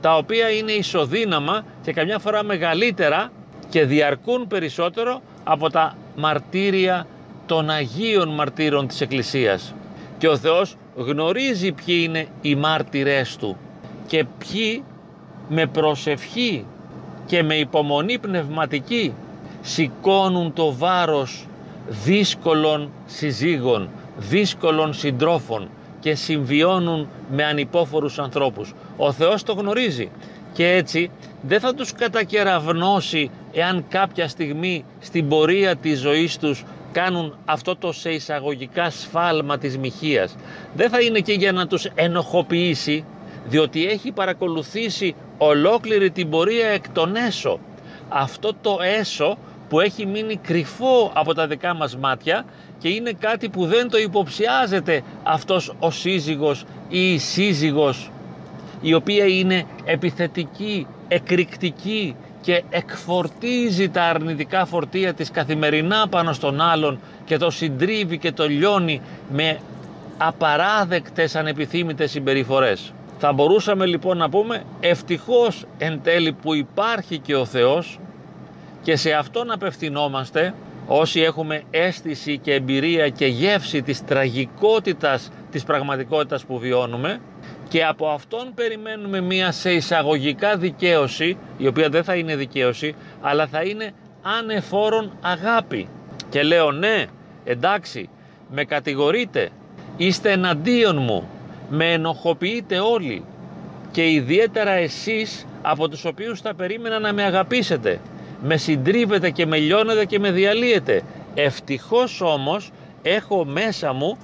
τα 0.00 0.16
οποία 0.16 0.50
είναι 0.50 0.72
ισοδύναμα 0.72 1.64
και 1.82 1.92
καμιά 1.92 2.18
φορά 2.18 2.42
μεγαλύτερα 2.42 3.30
και 3.68 3.84
διαρκούν 3.84 4.46
περισσότερο 4.46 5.20
από 5.44 5.70
τα 5.70 5.96
μαρτύρια 6.16 7.06
των 7.46 7.70
Αγίων 7.70 8.34
Μαρτύρων 8.34 8.86
της 8.86 9.00
Εκκλησίας. 9.00 9.74
Και 10.18 10.28
ο 10.28 10.36
Θεός 10.36 10.76
γνωρίζει 10.96 11.72
ποιοι 11.72 12.00
είναι 12.08 12.26
οι 12.40 12.54
μάρτυρές 12.54 13.36
Του 13.36 13.56
και 14.06 14.24
ποιοι 14.38 14.82
με 15.48 15.66
προσευχή 15.66 16.64
και 17.26 17.42
με 17.42 17.54
υπομονή 17.54 18.18
πνευματική 18.18 19.14
σηκώνουν 19.62 20.52
το 20.52 20.74
βάρος 20.74 21.46
δύσκολων 21.88 22.90
συζύγων, 23.06 23.88
δύσκολων 24.16 24.94
συντρόφων 24.94 25.68
και 26.00 26.14
συμβιώνουν 26.14 27.08
με 27.30 27.44
ανυπόφορους 27.44 28.18
ανθρώπους. 28.18 28.74
Ο 28.96 29.12
Θεός 29.12 29.42
το 29.42 29.52
γνωρίζει 29.52 30.10
και 30.52 30.72
έτσι 30.72 31.10
δεν 31.42 31.60
θα 31.60 31.74
τους 31.74 31.92
κατακεραυνώσει 31.92 33.30
εάν 33.52 33.84
κάποια 33.88 34.28
στιγμή 34.28 34.84
στην 35.00 35.28
πορεία 35.28 35.76
της 35.76 35.98
ζωής 36.00 36.38
τους 36.38 36.64
κάνουν 37.00 37.36
αυτό 37.44 37.76
το 37.76 37.92
σε 37.92 38.10
εισαγωγικά 38.10 38.90
σφάλμα 38.90 39.58
της 39.58 39.78
μοιχείας. 39.78 40.36
Δεν 40.74 40.90
θα 40.90 41.00
είναι 41.00 41.20
και 41.20 41.32
για 41.32 41.52
να 41.52 41.66
τους 41.66 41.84
ενοχοποιήσει 41.94 43.04
διότι 43.46 43.86
έχει 43.86 44.12
παρακολουθήσει 44.12 45.14
ολόκληρη 45.38 46.10
την 46.10 46.30
πορεία 46.30 46.66
εκ 46.68 46.88
των 46.88 47.16
έσω. 47.16 47.58
Αυτό 48.08 48.54
το 48.60 48.78
έσω 48.98 49.38
που 49.68 49.80
έχει 49.80 50.06
μείνει 50.06 50.36
κρυφό 50.36 51.10
από 51.14 51.34
τα 51.34 51.46
δικά 51.46 51.74
μας 51.74 51.96
μάτια 51.96 52.44
και 52.78 52.88
είναι 52.88 53.12
κάτι 53.12 53.48
που 53.48 53.66
δεν 53.66 53.90
το 53.90 53.98
υποψιάζεται 53.98 55.02
αυτός 55.22 55.72
ο 55.78 55.90
σύζυγος 55.90 56.64
ή 56.88 57.12
η 57.12 57.18
σύζυγος 57.18 58.10
η 58.80 58.94
οποία 58.94 59.26
είναι 59.26 59.64
επιθετική, 59.84 60.86
εκρηκτική 61.08 62.16
και 62.46 62.62
εκφορτίζει 62.70 63.88
τα 63.88 64.02
αρνητικά 64.02 64.66
φορτία 64.66 65.14
της 65.14 65.30
καθημερινά 65.30 66.08
πάνω 66.08 66.32
στον 66.32 66.60
άλλον 66.60 66.98
και 67.24 67.36
το 67.36 67.50
συντρίβει 67.50 68.18
και 68.18 68.32
το 68.32 68.48
λιώνει 68.48 69.00
με 69.32 69.58
απαράδεκτες 70.18 71.36
ανεπιθύμητες 71.36 72.10
συμπεριφορές. 72.10 72.92
Θα 73.18 73.32
μπορούσαμε 73.32 73.86
λοιπόν 73.86 74.16
να 74.16 74.28
πούμε 74.28 74.62
ευτυχώς 74.80 75.64
εν 75.78 76.00
τέλει 76.02 76.32
που 76.32 76.54
υπάρχει 76.54 77.18
και 77.18 77.36
ο 77.36 77.44
Θεός 77.44 77.98
και 78.82 78.96
σε 78.96 79.12
Αυτόν 79.12 79.50
απευθυνόμαστε 79.50 80.54
όσοι 80.86 81.20
έχουμε 81.20 81.62
αίσθηση 81.70 82.38
και 82.38 82.52
εμπειρία 82.54 83.08
και 83.08 83.26
γεύση 83.26 83.82
της 83.82 84.04
τραγικότητας 84.04 85.30
της 85.56 85.64
πραγματικότητας 85.64 86.44
που 86.44 86.58
βιώνουμε 86.58 87.20
και 87.68 87.84
από 87.84 88.08
Αυτόν 88.08 88.54
περιμένουμε 88.54 89.20
μία 89.20 89.52
σε 89.52 89.72
εισαγωγικά 89.72 90.56
δικαίωση 90.56 91.36
η 91.56 91.66
οποία 91.66 91.88
δεν 91.88 92.04
θα 92.04 92.14
είναι 92.14 92.36
δικαίωση 92.36 92.94
αλλά 93.20 93.46
θα 93.46 93.62
είναι 93.62 93.92
ανεφόρον 94.22 95.12
αγάπη. 95.20 95.88
Και 96.28 96.42
λέω 96.42 96.72
ναι 96.72 97.04
εντάξει 97.44 98.08
με 98.50 98.64
κατηγορείτε 98.64 99.48
είστε 99.96 100.30
εναντίον 100.32 100.96
μου 100.96 101.28
με 101.68 101.92
ενοχοποιείτε 101.92 102.78
όλοι 102.78 103.24
και 103.90 104.10
ιδιαίτερα 104.10 104.70
εσείς 104.70 105.46
από 105.62 105.88
τους 105.88 106.04
οποίους 106.04 106.40
θα 106.40 106.54
περίμενα 106.54 106.98
να 106.98 107.12
με 107.12 107.22
αγαπήσετε 107.22 108.00
με 108.42 108.56
συντρίβετε 108.56 109.30
και 109.30 109.46
με 109.46 109.58
λιώνετε 109.58 110.04
και 110.04 110.18
με 110.18 110.30
διαλύετε. 110.30 111.02
Ευτυχώς 111.34 112.20
όμως 112.20 112.70
έχω 113.02 113.44
μέσα 113.44 113.92
μου 113.92 114.18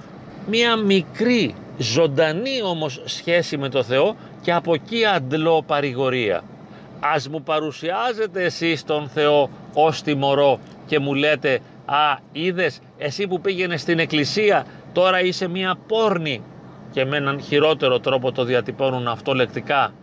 μία 0.49 0.75
μικρή 0.75 1.55
ζωντανή 1.77 2.61
όμως 2.63 3.01
σχέση 3.05 3.57
με 3.57 3.69
το 3.69 3.83
Θεό 3.83 4.15
και 4.41 4.53
από 4.53 4.73
εκεί 4.73 5.05
αντλώ 5.05 5.63
παρηγορία 5.67 6.43
ας 7.05 7.27
μου 7.27 7.43
παρουσιάζετε 7.43 8.43
εσείς 8.43 8.83
τον 8.83 9.07
Θεό 9.07 9.49
ως 9.73 10.01
τιμωρό 10.01 10.59
και 10.85 10.99
μου 10.99 11.13
λέτε 11.13 11.59
«Α, 11.85 12.17
είδες, 12.31 12.79
εσύ 12.97 13.27
που 13.27 13.41
πήγαινες 13.41 13.81
στην 13.81 13.99
εκκλησία, 13.99 14.65
τώρα 14.93 15.21
είσαι 15.21 15.47
μία 15.47 15.77
πόρνη» 15.87 16.41
και 16.91 17.05
με 17.05 17.17
έναν 17.17 17.41
χειρότερο 17.41 17.99
τρόπο 17.99 18.31
το 18.31 18.43
διατυπώνουν 18.43 19.07
αυτό 19.07 19.33
λεκτικά 19.33 19.93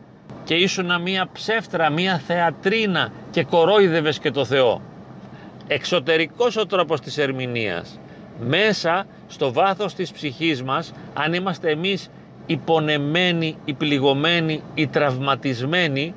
και 0.44 0.54
ήσουν 0.54 1.02
μία 1.02 1.28
ψεύτρα, 1.32 1.90
μία 1.90 2.18
θεατρίνα 2.26 3.12
και 3.30 3.44
κορόιδευες 3.44 4.18
και 4.18 4.30
το 4.30 4.44
Θεό. 4.44 4.80
Εξωτερικός 5.66 6.56
ο 6.56 6.66
τρόπος 6.66 7.00
της 7.00 7.18
ερμηνείας. 7.18 7.98
Μέσα 8.46 9.06
στο 9.26 9.52
βάθος 9.52 9.94
της 9.94 10.12
ψυχής 10.12 10.62
μας, 10.62 10.92
αν 11.14 11.32
είμαστε 11.32 11.70
εμείς 11.70 12.10
υπονεμένοι, 12.46 13.56
οι 13.64 13.72
πληγωμένοι, 13.72 14.62
οι 14.74 14.86
τραυματισμένοι, 14.86 16.14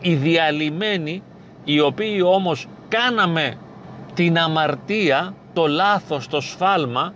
οι 0.00 0.14
διαλυμένοι, 0.14 1.22
οι 1.64 1.80
οποίοι 1.80 2.20
όμως 2.24 2.68
κάναμε 2.88 3.54
την 4.14 4.38
αμαρτία, 4.38 5.34
το 5.52 5.66
λάθος, 5.66 6.28
το 6.28 6.40
σφάλμα 6.40 7.14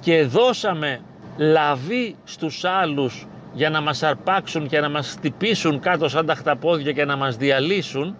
και 0.00 0.24
δώσαμε 0.24 1.00
λαβή 1.36 2.16
στους 2.24 2.64
άλλους 2.64 3.26
για 3.52 3.70
να 3.70 3.80
μας 3.80 4.02
αρπάξουν 4.02 4.68
και 4.68 4.80
να 4.80 4.88
μας 4.88 5.08
χτυπήσουν 5.08 5.80
κάτω 5.80 6.08
σαν 6.08 6.26
τα 6.26 6.34
χταπόδια 6.34 6.92
και 6.92 7.04
να 7.04 7.16
μας 7.16 7.36
διαλύσουν 7.36 8.16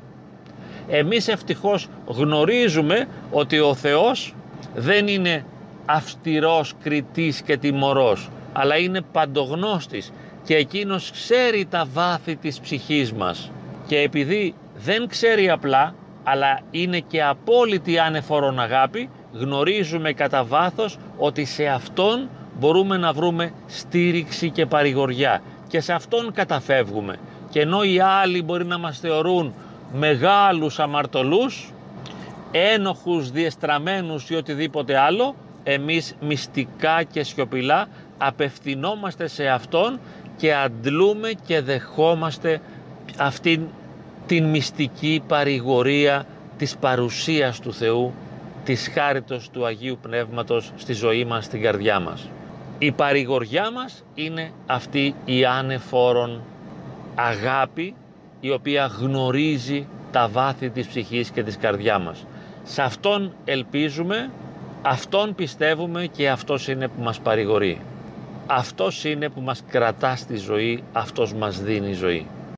εμείς 0.89 1.29
ευτυχώς 1.29 1.89
γνωρίζουμε 2.07 3.09
ότι 3.31 3.59
ο 3.59 3.75
Θεός 3.75 4.35
δεν 4.75 5.07
είναι 5.07 5.45
αυστηρός 5.87 6.75
κριτής 6.83 7.43
και 7.43 7.57
τιμωρός 7.57 8.29
αλλά 8.53 8.77
είναι 8.77 9.01
παντογνώστης 9.13 10.13
και 10.45 10.57
εκείνος 10.57 11.11
ξέρει 11.11 11.67
τα 11.71 11.87
βάθη 11.93 12.37
της 12.37 12.61
ψυχής 12.61 13.13
μας. 13.13 13.51
Και 13.87 13.99
επειδή 13.99 14.55
δεν 14.77 15.09
ξέρει 15.09 15.51
απλά 15.51 15.95
αλλά 16.25 16.61
είναι 16.71 17.01
και 17.01 17.23
απόλυτη 17.23 17.99
άνεφορον 17.99 18.61
αγάπη 18.61 19.09
γνωρίζουμε 19.33 20.13
κατά 20.13 20.45
βάθος 20.45 20.99
ότι 21.19 21.45
σε 21.45 21.67
Αυτόν 21.67 22.29
μπορούμε 22.59 22.97
να 22.97 23.13
βρούμε 23.13 23.53
στήριξη 23.67 24.51
και 24.51 24.67
παρηγοριά. 24.67 25.43
Και 25.69 25.81
σε 25.81 25.93
Αυτόν 25.93 26.33
καταφεύγουμε. 26.33 27.17
Και 27.51 27.61
ενώ 27.61 27.83
οι 27.83 28.01
άλλοι 28.01 28.43
μπορεί 28.43 28.65
να 28.65 28.79
μας 28.79 28.99
θεωρούν 28.99 29.55
μεγάλους 29.93 30.79
αμαρτωλούς 30.79 31.73
ένοχους, 32.57 33.31
διεστραμμένους 33.31 34.31
ή 34.31 34.35
οτιδήποτε 34.35 34.99
άλλο 34.99 35.35
εμείς 35.65 36.15
μυστικά 36.21 37.03
και 37.03 37.23
σιωπηλά 37.23 37.89
απευθυνόμαστε 38.19 39.27
σε 39.27 39.49
Αυτόν 39.49 40.01
και 40.37 40.55
αντλούμε 40.55 41.31
και 41.47 41.61
δεχόμαστε 41.61 42.61
αυτήν 43.17 43.61
την 44.27 44.45
μυστική 44.45 45.23
παρηγορία 45.27 46.27
της 46.59 46.77
παρουσίας 46.77 47.61
του 47.61 47.73
Θεού, 47.73 48.13
της 48.65 48.91
χάριτος 48.95 49.51
του 49.51 49.67
Αγίου 49.67 49.99
Πνεύματος 50.03 50.73
στη 50.77 50.93
ζωή 50.93 51.25
μας, 51.25 51.45
στην 51.45 51.63
καρδιά 51.63 52.01
μας. 52.01 52.29
Η 52.79 52.93
παρηγοριά 52.93 53.71
μας 53.71 54.05
είναι 54.15 54.51
αυτή 54.67 55.15
η 55.25 55.45
άνεφόρον 55.45 56.43
αγάπη 57.15 57.95
η 58.41 58.51
οποία 58.51 58.87
γνωρίζει 58.87 59.87
τα 60.13 60.29
βάθη 60.29 60.71
της 60.71 60.87
ψυχής 60.87 61.31
και 61.31 61.43
της 61.43 61.57
καρδιά 61.57 61.99
μας. 61.99 62.27
Σε 62.69 62.83
Αυτόν 62.83 63.35
ελπίζουμε, 63.45 64.31
Αυτόν 64.83 65.35
πιστεύουμε 65.35 66.07
και 66.07 66.31
Αυτός 66.31 66.69
είναι 66.69 66.89
που 66.89 67.03
μας 67.03 67.21
παρηγορεί. 67.21 67.81
Αυτός 68.47 69.05
είναι 69.05 69.29
που 69.29 69.41
μας 69.41 69.63
κρατά 69.69 70.17
στη 70.17 70.37
ζωή, 70.37 70.83
Αυτός 70.93 71.35
μας 71.35 71.63
δίνει 71.63 71.93
ζωή. 71.93 72.27